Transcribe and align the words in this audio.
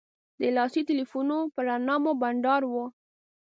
د 0.39 0.41
لاسي 0.55 0.81
تیلفونو 0.89 1.37
په 1.53 1.59
رڼا 1.67 1.95
مو 2.03 2.11
بنډار 2.21 2.61
و. 2.67 2.73